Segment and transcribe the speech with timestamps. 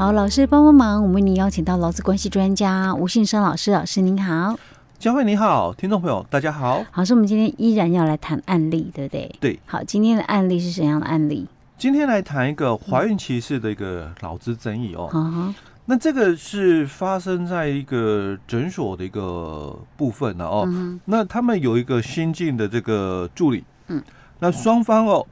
[0.00, 4.58] 好，老师帮帮忙，我们为您邀请到劳资关系专家吴信生老师，老师您好，
[4.98, 6.82] 佳慧你好，听众朋友大家好。
[6.90, 9.36] 好，是我们今天依然要来谈案例，对不对？
[9.38, 9.60] 对。
[9.66, 11.46] 好，今天的案例是什么样的案例？
[11.76, 15.52] 今天来谈一个怀孕歧视的一个劳资争议哦。
[15.84, 20.64] 那这个是发生在一个诊所的一个部分呢哦。
[20.66, 20.98] 嗯。
[21.04, 24.02] 那他们有一个新进的这个助理，嗯，
[24.38, 25.26] 那双方哦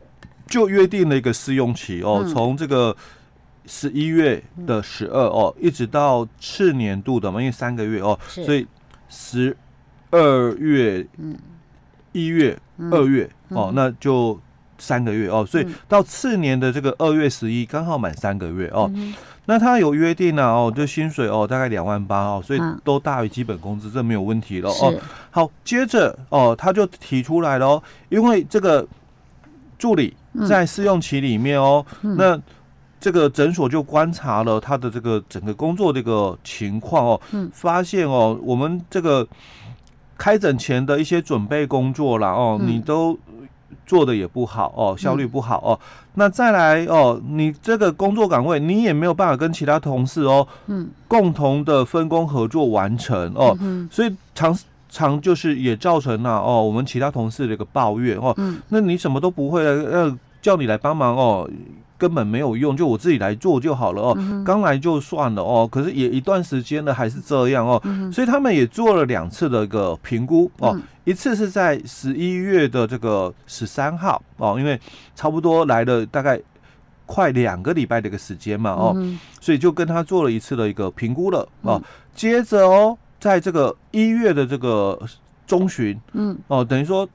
[0.46, 2.94] 就约定了一个试用期哦，从这个。
[3.68, 8.66] 十一月的十二哦，一直到次年度的嘛，因为三个月哦，所以
[9.10, 9.54] 十
[10.10, 11.06] 二月、
[12.12, 12.58] 一月、
[12.90, 14.40] 二月哦，那就
[14.78, 18.90] 三个月哦，所以到次年的这个二月十一刚好满三个月哦。
[19.44, 24.94] 那他有约定了哦，就薪水哦大概两万八哦，所以都大于基本工资，这没有问题了哦。
[25.30, 28.86] 好，接着哦，他就提出来了哦，因为这个
[29.78, 30.16] 助理
[30.48, 32.40] 在试用期里面哦，那。
[33.00, 37.20] 这个诊所就观察了他的这个整个工作这个情况哦，
[37.52, 39.26] 发现哦，我们这个
[40.16, 43.16] 开诊前的一些准备工作啦哦，你都
[43.86, 45.78] 做的也不好哦，效率不好哦。
[46.14, 53.56] 那再来哦，你这个工作岗位你也没有办法跟其他同事哦，嗯，共同的分工合作完成哦，
[53.90, 54.58] 所以常
[54.88, 58.34] 常就是也造成了哦，我们其他同事的一个抱怨哦，
[58.70, 61.48] 那你什么都不会，要叫你来帮忙哦。
[61.98, 64.42] 根本没有用，就我自己来做就好了哦。
[64.46, 67.82] 刚来就算了哦，可是也一段时间了还是这样哦。
[68.12, 74.80] 所以他们也做了两次的一个评估哦，一次是在十一月的这个十三号哦，因为
[75.16, 76.40] 差不多来了大概
[77.04, 78.96] 快两个礼拜的一个时间嘛哦，
[79.40, 81.82] 所以就跟他做了一次的一个评估了哦。
[82.14, 84.96] 接着哦，在这个一月的这个
[85.46, 87.08] 中旬，嗯哦，等于说。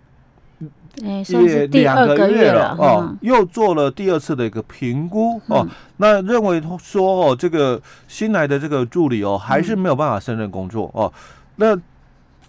[0.97, 11.11] 也两个月了哦，又做了第二次的一个评估哦，那认为说哦，这个新来的这个助理哦，还是没有办法胜任工作哦。
[11.55, 11.75] 那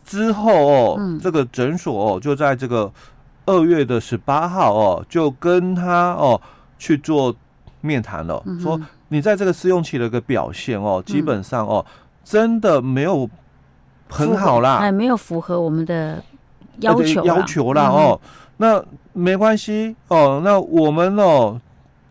[0.05, 2.93] 之后哦，这个诊所哦，就在这个
[3.47, 6.39] 二月的十八号哦，就跟他哦
[6.79, 7.35] 去做
[7.81, 8.79] 面谈了，说
[9.09, 11.85] 你在这个试用期的一个表现哦，基本上哦，
[12.23, 13.29] 真的没有
[14.11, 16.23] 很好啦，还没有符合我们的。
[16.81, 18.21] 要求要求了哦，
[18.57, 21.61] 那没关系哦，那我们哦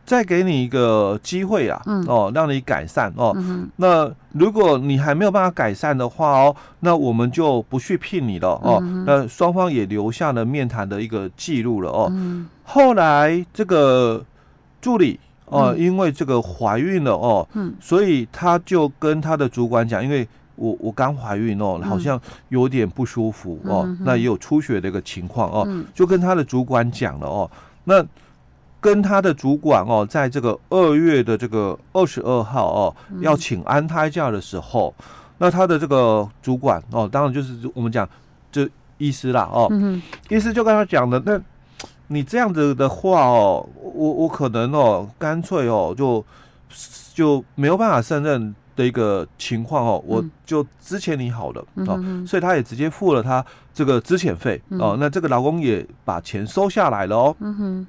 [0.05, 3.35] 再给你一个机会啊，哦让你改善哦。
[3.77, 8.81] 那如果你还没有办法改善的话哦，那我们就不去聘你了哦。
[9.05, 12.11] 那双方也留下了面谈的一个记录了哦。
[12.63, 14.23] 后来这个
[14.81, 17.47] 助理哦，因为这个怀孕了哦，
[17.79, 20.27] 所以他就跟他的主管讲，因为。
[20.55, 22.19] 我我刚怀孕哦，好像
[22.49, 27.49] 有点不舒服哦，嗯、那也有出血的一个情况哦，嗯、就跟他的主管讲了哦，
[27.83, 28.05] 那
[28.79, 35.03] 跟他的主管哦，在这个二月的这个二十二号哦，要请安胎假的时候，嗯、
[35.39, 38.07] 那他的这个主管哦，当然就是我们讲
[38.51, 38.69] 这
[38.99, 39.67] 医师啦哦，
[40.29, 41.41] 医师就跟他讲的，那
[42.07, 46.23] 你这样子的话哦，我我可能哦，干脆哦，就
[47.15, 48.53] 就没有办法胜任。
[48.75, 57.35] 的一个情况哦，我就资遣你好了哦，所以他也直接付了他这个资遣费哦，那这个劳工也把钱收下来了哦。
[57.39, 57.87] 嗯哼，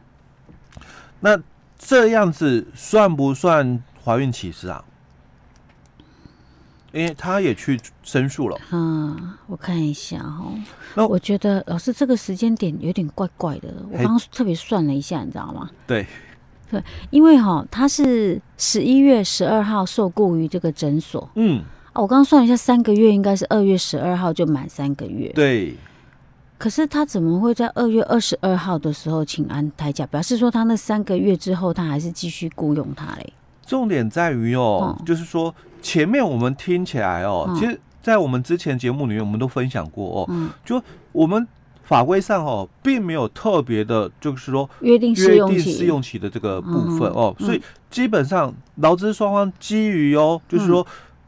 [1.21, 1.39] 那
[1.79, 4.85] 这样子算不算怀孕歧视啊？
[6.93, 8.57] 因为他也去申诉了。
[8.71, 10.55] 嗯，我看一下哦，
[10.95, 15.69] 那我觉得老师这个时间点有点怪怪的，我刚刚特别算了一下，你知道吗？
[15.87, 16.07] 对。
[16.75, 21.29] 对，因为哈，他是十一月十二号受雇于这个诊所。
[21.37, 21.63] 嗯，
[21.93, 25.29] 啊，我刚刚算了一下，三个月应该是二月十二号就满三个月。
[25.35, 25.77] 对。
[26.57, 30.07] 可是他怎么会在二月二十二号的时候请安胎假？
[30.07, 33.33] 表示说他那三个月之后，他还是继续雇佣他嘞？
[33.67, 40.81] 重点在于哦，嗯、就是说前面我们听起来哦，嗯、其实在我们之前节目里面，我们都分享过哦，嗯，就
[41.13, 41.47] 我们
[41.85, 50.87] 法规上哦，并没有特别的，就是说约定试用期，试用期的这个部分哦，嗯、所以基本上劳资双方基于哦，就是说。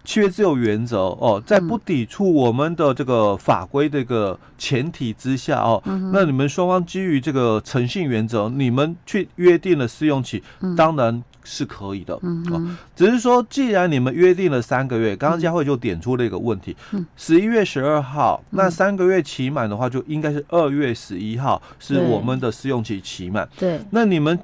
[0.08, 12.18] 契约自由原则哦，在不抵触我们的这个法规这个前提之下哦，嗯、那你们双方基于这个诚信原则，你们去约定了试用期，嗯、当然是可以的。
[12.22, 16.76] 嗯，哦，只是说既然你们约定了三个月，刚刚佳慧就点出了一个问题，
[17.14, 23.48] 十一月十二号，那三个月期满的话，就应该是二月十一号是我们的试用期期满。
[23.56, 24.38] 对，那你们。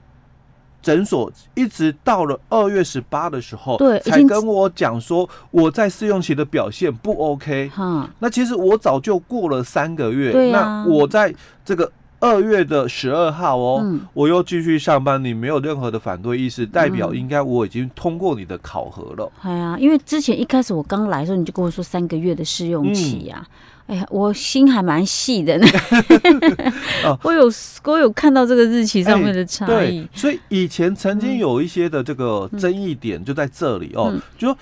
[0.82, 7.69] 诊所一直到了二月十八的时候，对，才跟我讲说我在试用期的表现不 OK。
[7.69, 11.32] 哈，那其实我早就过了三个月，那我在
[11.64, 11.88] 这个
[12.22, 19.32] 二月的十二号哦，嗯，我又继续上班，你没有任何的反对意思，代表应该我已经通过你的考核了。
[19.42, 23.44] 哎呀，因为之前一开始我刚来的时候，你就跟我说三个月的试用期呀。
[23.44, 23.46] 嗯。
[23.88, 25.66] 哎呀，我心还蛮细的呢。
[27.24, 27.50] 我有
[27.82, 34.56] 我有看到这个日期上面的差异，欸，所以以前曾经有一些的这个争议点就在这里哦，嗯、就说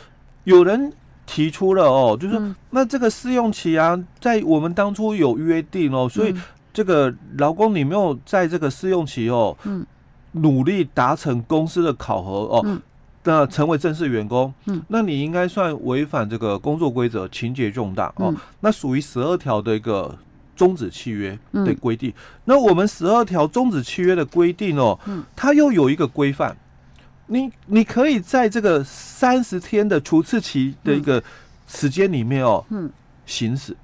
[0.44, 0.90] 有人
[1.26, 6.34] 提出了哦，就是说那这个试用期啊，在我们当初有约定哦，所以
[6.72, 9.86] 这个劳工你没有在这个试用期哦，嗯，
[10.32, 12.62] 努力达成公司的考核哦。
[12.64, 12.80] 嗯
[13.22, 18.34] 那成为正式员工，嗯，那你应该算违反这个工作规则，情节重大哦。
[18.60, 20.18] 那属于十二条的一个
[20.56, 22.10] 终止契约的规定。
[22.46, 24.98] 那我们十二条终止契约的规定哦，
[25.36, 26.56] 它又有一个规范，
[27.26, 31.22] 你你可以在这个三十天的除斥期的一个
[31.66, 32.90] 时间里面哦，嗯，
[33.26, 33.76] 行使。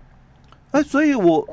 [0.71, 1.47] 哎所以我。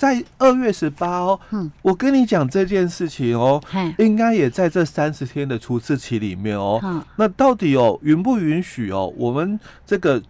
[0.00, 3.62] 在二月十八哦，嗯，我跟你讲这件事情哦，
[3.98, 6.80] 应该也在这三十天的除斥期里面哦。
[6.82, 9.12] 嗯、那到底哦，允不允许哦？
[9.14, 10.22] 我们这个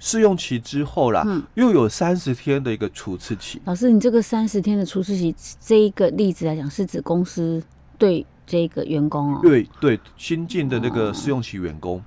[0.00, 3.62] 试用期之后啦，嗯、又有三十天的一个除斥期。
[3.64, 5.32] 老师，你这个三十天的除斥期，
[5.64, 7.62] 这一个例子来讲，是指公司
[7.96, 9.38] 对这个员工哦？
[9.40, 12.02] 对对，新进的那个试用期员工。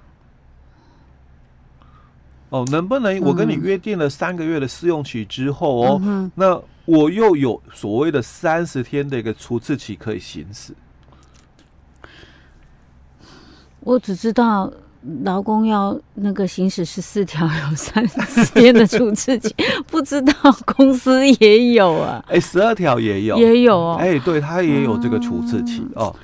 [2.50, 6.62] 哦，哦，能不能我跟你约定了三个月的试用期之后哦，嗯、那？
[6.86, 10.74] 我又有所谓的三十天的一个除斥期可以行使。
[13.80, 14.72] 我只知道
[15.24, 19.54] 劳工要那个行使十四条有三十天的除斥期，
[19.88, 20.34] 不知道
[20.66, 22.24] 公司也有啊？
[22.28, 23.98] 哎、欸，十二条也有，也有哦。
[24.00, 26.16] 哎、欸，对，他也有这个除斥期、嗯、哦。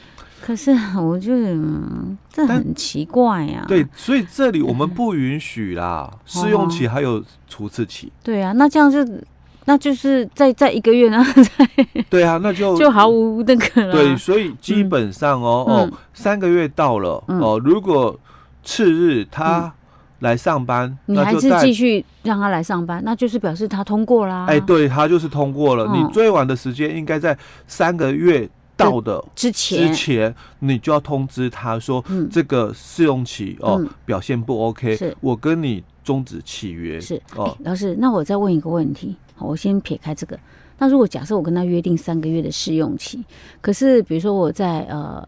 [0.42, 3.68] 可是我觉得、嗯、这很奇怪呀、啊。
[3.68, 8.12] 对，所以这里我们不允许啦，试用期还有除斥期。
[8.24, 9.04] 对啊，那这样就。
[9.72, 11.24] 那就是在在一个月呢？
[12.12, 13.94] 对啊，那就就毫无那个了。
[13.94, 18.20] 对，所以基本上哦、嗯、哦，三个月到了、嗯、哦，如果
[18.66, 19.74] 次日他
[20.20, 24.46] 来上班，嗯、你还是继续让他来上班，那就是表示他通过啦。
[24.50, 25.86] 哎，对，他就是通过了。
[25.86, 37.00] 嗯、你最晚的时间应该在三个月到的之前，之前你就要通知他说，这个试用期哦、嗯、表现不 OK，是我跟你终止契约。
[37.00, 39.16] 是哦，老师，那我再问一个问题。
[39.42, 40.40] 我先撇开这个，
[40.78, 43.24] 那如果假设我跟他约定三个月的试用期，
[43.62, 45.24] 可是比如说我在呃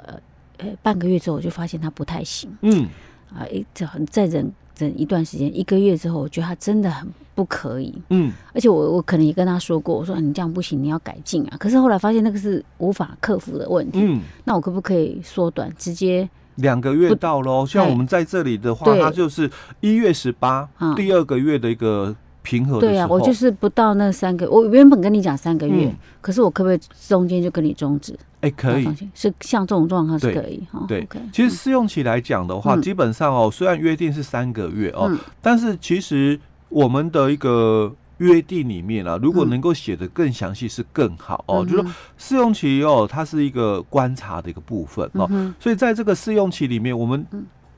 [0.57, 2.87] 呃半个月之后，我就发现他不太行，嗯，
[3.33, 11.57] 啊，一再再忍忍一段时间，一个月之后，我觉得他真的很不可以，嗯，而且我我可能也跟他说过，我说你这样不行，你要改进啊。
[11.57, 17.65] 可是后来发现那个是无法克服的问题，嗯，那我可不可以缩短，直接两个月到喽？
[17.65, 19.49] 像我们在这里的话，它就是
[19.81, 22.15] 一月十八，第二个月的一个。
[22.43, 28.13] 平和对啊，我就是不到那三个，我原本跟你讲三个月，嗯、可是我可不可以中间就跟你终止？
[28.41, 30.85] 哎、欸，可以，是像这种状况是可以哈。
[30.87, 41.63] 对，其实试用期来讲的话，嗯、基本上哦，虽然约定是三个月哦，嗯、但是其实我们的一个约定里面啊，如果能够写得更详细是更好哦。
[41.65, 47.25] 嗯、就是说试用期哦，它是一个观察的一个部分哦，嗯、所以在这个试用期里面，我们。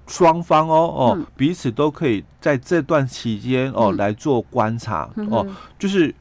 [0.07, 5.45] 双方哦哦，彼此都可以在这段期间哦来做观察哦，
[5.79, 6.13] 就是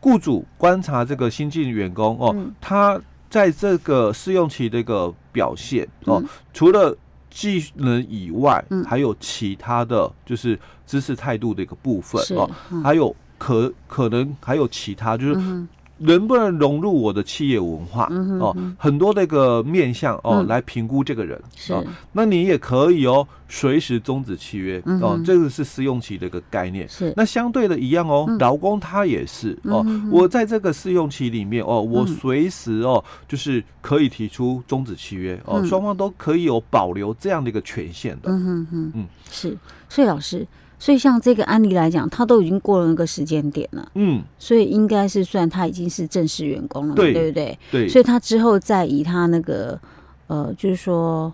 [0.00, 3.00] 雇主观察这个新进员工哦，他
[3.30, 6.96] 在这个试用期的一个表现哦，除了
[7.30, 12.50] 技能以外，还有其他的就是知识态度的一个部分哦，
[12.82, 15.66] 还有可可能还有其他就是。
[15.98, 18.08] 能不能融入我的企业文化？
[18.40, 21.40] 哦，很多那个面向哦，来评估这个人。
[21.54, 21.74] 是，
[22.12, 26.88] 那你也可以哦，随时终止契约哦，这个是试用期的一个概念。
[26.88, 38.30] 是，那相对的一样哦，劳工他也是哦，我在这个试用期里面哦，我随时哦，就是可以提出终止契约哦，双方都可以有保留这样的一个权限的。
[38.30, 39.56] 嗯嗯嗯嗯，是。
[39.88, 40.46] 所以老师。
[40.84, 47.58] 所以像这个案例来讲，他都已经过了那个时间点了，嗯，所以应该是算他已经是正式员工了，对对不对？
[47.70, 49.80] 对，所以他之后再以他那个
[50.26, 51.32] 呃，就是说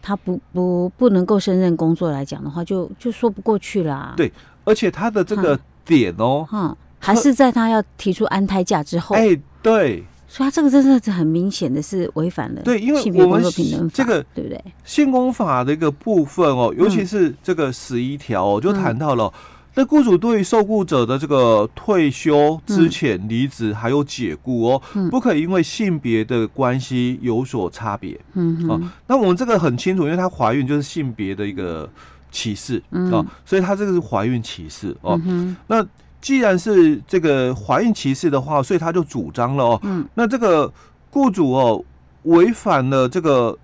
[0.00, 4.14] 他不不不能够胜任工作来讲的话，就就说不过去啦。
[4.16, 10.04] 对，而且他的这个点哦，嗯，还是在他要提出安胎假之后，哎，对。
[10.36, 13.42] 所以，他这个真的是很明显的是违反了对，因为我们
[13.90, 14.62] 这个对不对？
[14.84, 19.32] 性工法的一个部分哦，尤其是这个十一条哦，就谈到了，
[19.74, 28.20] 那雇主对于受雇者的这个退休、之前、离职还有解雇哦，不可以因为性别的关系有所差别。
[28.34, 31.88] 嗯，哦，那我们这个很清楚，因为她怀孕就是性别的一个
[32.30, 35.18] 歧视哦，所以她这个是怀孕歧视哦。
[35.24, 35.82] 嗯那
[36.26, 40.72] 既然是这个怀孕歧视的话，所以他就主张了哦，嗯，那这个
[41.08, 41.84] 雇主哦
[42.24, 43.56] 违反了这个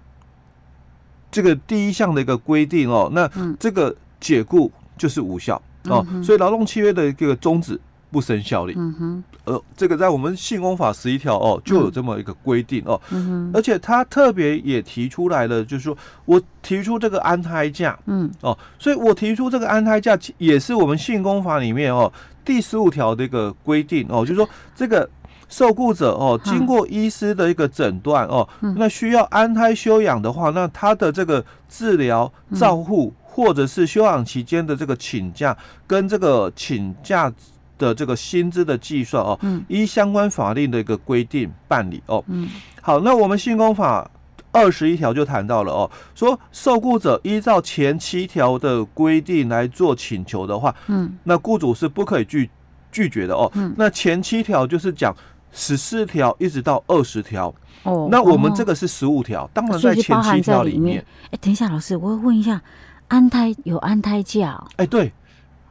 [1.28, 3.28] 这个第一项的一个规定哦，那
[3.58, 7.80] 这个解雇就是无效哦，所以劳动契约的一个终止
[8.12, 8.74] 不生效力。
[8.76, 22.12] 嗯哼，呃，这个在我们性工法十一条哦就有这么一个规定哦，嗯哼，而且他特别也提出来了，就是说我提出这个安胎假，嗯，哦，所以我提出这个安胎假也是我们性工法里面哦。
[22.44, 25.08] 第十五条的一个规定哦，就是说这个
[25.48, 35.56] 受雇者哦，经过医师的一个诊断哦，那需要安胎休养的话，那他的这个治疗、照护或者是休养期间的这个请假，
[35.86, 37.32] 跟这个请假
[37.78, 42.24] 的这个薪资的计算哦，依相关法令的一个规定办理哦。
[42.28, 42.48] 嗯
[42.80, 44.10] 好，那我们新工法。
[44.52, 52.50] 二十一条就谈到了哦，说受雇者依照前七条的规定来做请求的话，嗯，那雇主是不可以拒
[52.92, 53.50] 拒绝的哦。
[53.54, 55.16] 嗯，那前七条就是讲
[55.50, 57.52] 十四条一直到二十条
[57.84, 61.02] 哦，那我们这个是十五条，当然在前七条里面。
[61.30, 62.60] 哎，等一下，老师，我问一下，
[63.08, 64.62] 安胎有安胎假？
[64.76, 65.10] 哎，对，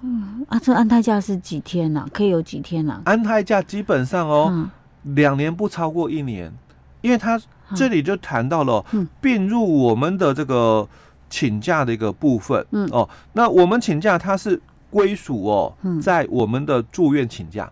[0.01, 2.07] 嗯，啊，这安胎假是几天呢？
[2.11, 2.99] 可以有几天呢？
[3.05, 4.67] 安胎假基本上哦，
[5.03, 6.51] 两年不超过一年，
[7.01, 7.39] 因为他。
[7.75, 8.83] 这里就谈到了
[9.19, 10.87] 并入我们的这个
[11.29, 12.87] 请假的一个部分，嗯。
[12.91, 17.71] 哦，那我们请假它是归属哦，在我们的住院请假，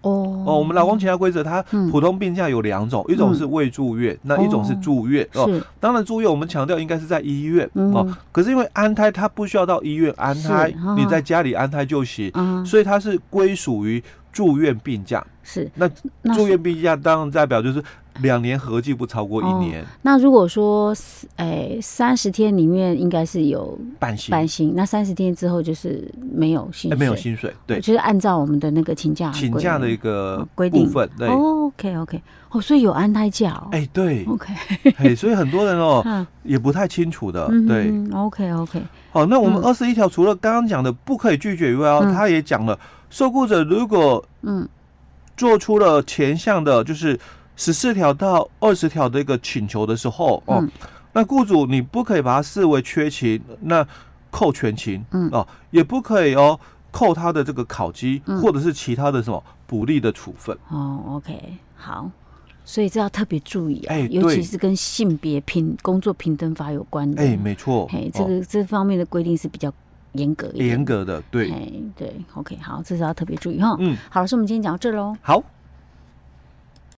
[0.00, 0.44] 哦。
[0.46, 1.62] 哦，我们劳工请假规则它
[1.92, 5.48] 普通病假有两种，一种是未住院，那一种是住院哦。
[5.78, 12.32] 当然住院我们强调应该是在医院哦，可是因为安胎它不需要到医院安胎，你在家里安胎就行，
[12.66, 15.24] 所以它是归属于住院病假。
[15.44, 15.70] 是。
[15.76, 15.88] 那
[16.34, 17.80] 住院病假当然代表就是。
[18.20, 19.82] 两年合计不超过一年。
[19.82, 20.94] 哦、那如果说，
[21.36, 24.72] 哎，三十天里面应该是有半薪，半薪。
[24.74, 27.52] 那三十天之后就是没有薪水，没有薪水。
[27.66, 30.90] 对，就是按照我们的那个请假请假的一个规定。
[31.18, 32.22] 对、哦、，OK OK。
[32.50, 33.68] 哦，所以有安胎假哦。
[33.72, 34.52] 哎，对，OK。
[34.98, 37.46] 哎，所以很多人哦 也不太清楚的。
[37.66, 38.82] 对、嗯、，OK OK。
[39.10, 42.78] 好，那我们二十一条除了刚刚讲的不可以拒绝以外，嗯、他也讲了，
[43.10, 44.66] 受雇者如果嗯
[45.36, 47.18] 做出了前项的，就是。
[47.56, 50.70] 十四条到二十条的一个请求的时候哦，嗯、
[51.12, 53.86] 那雇主你不可以把它视为缺勤，那
[54.30, 55.28] 扣全勤，嗯。
[55.32, 56.60] 哦，也不可以哦
[56.90, 60.56] 扣他的这个考绩，嗯、或者是其他的什么补利的处分。
[60.68, 62.10] 哦，OK，好，
[62.64, 69.72] 所以这要特别注意啊，哎、尤其是跟性别平工作平等法有关的，哎，没错，哎，这个、哦、这方面的规定是比较
[70.12, 73.76] 严格一点，严格的，对，哎，对，OK，好，这是要特别注意哈。
[73.78, 75.16] 嗯，好，老师，我们今天讲到这喽。
[75.22, 75.42] 好。